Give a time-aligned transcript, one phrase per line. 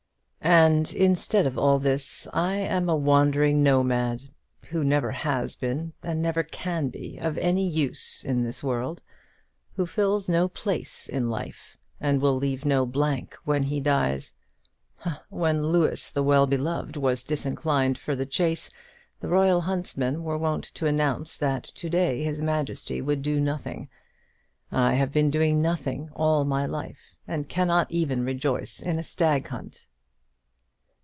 [0.43, 4.31] "And, instead of all this, I am a wandering nomad,
[4.71, 9.01] who never has been, and never can be, of any use in this world;
[9.75, 14.33] who fills no place in life, and will leave no blank when he dies.
[15.29, 18.71] When Louis the Well beloved was disinclined for the chase,
[19.19, 23.89] the royal huntsmen were wont to announce that to day his majesty would do nothing.
[24.71, 29.47] I have been doing nothing all my life, and cannot even rejoice in a stag
[29.49, 29.85] hunt."